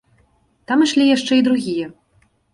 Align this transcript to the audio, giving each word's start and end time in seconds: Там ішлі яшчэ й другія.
Там 0.71 0.85
ішлі 0.85 1.05
яшчэ 1.11 1.33
й 1.39 1.45
другія. 1.49 1.93